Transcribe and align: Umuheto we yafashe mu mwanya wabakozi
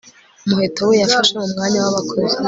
Umuheto 0.45 0.81
we 0.89 0.95
yafashe 1.01 1.31
mu 1.39 1.47
mwanya 1.51 1.77
wabakozi 1.85 2.35